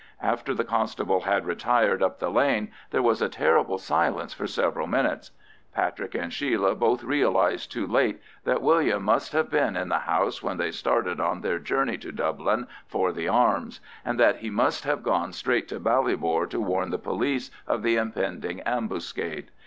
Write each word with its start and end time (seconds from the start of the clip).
After 0.23 0.55
the 0.55 0.63
constable 0.63 1.19
had 1.19 1.45
retired 1.45 2.01
up 2.01 2.17
the 2.17 2.31
lane 2.31 2.71
there 2.89 3.03
was 3.03 3.21
a 3.21 3.29
terrible 3.29 3.77
silence 3.77 4.33
for 4.33 4.47
several 4.47 4.87
minutes. 4.87 5.29
Patrick 5.75 6.15
and 6.15 6.33
Sheila 6.33 6.73
both 6.73 7.03
realised 7.03 7.71
too 7.71 7.85
late 7.85 8.19
that 8.43 8.63
William 8.63 9.03
must 9.03 9.31
have 9.33 9.51
been 9.51 9.77
in 9.77 9.89
the 9.89 9.99
house 9.99 10.41
when 10.41 10.57
they 10.57 10.71
started 10.71 11.19
on 11.19 11.41
their 11.41 11.59
journey 11.59 11.99
to 11.99 12.11
Dublin 12.11 12.65
for 12.87 13.11
the 13.11 13.27
arms, 13.27 13.79
and 14.03 14.19
that 14.19 14.37
he 14.37 14.49
must 14.49 14.85
have 14.85 15.03
gone 15.03 15.33
straight 15.33 15.67
to 15.67 15.79
Ballybor 15.79 16.49
to 16.49 16.59
warn 16.59 16.89
the 16.89 16.97
police 16.97 17.51
of 17.67 17.83
the 17.83 17.97
impending 17.97 18.61
ambuscade. 18.61 19.51